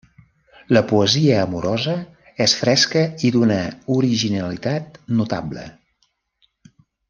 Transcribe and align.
La 0.77 0.81
poesia 0.91 1.35
amorosa 1.41 1.93
és 2.47 2.55
fresca 2.63 3.05
i 3.29 3.31
d'una 3.37 3.61
originalitat 3.99 4.99
notable. 5.23 5.69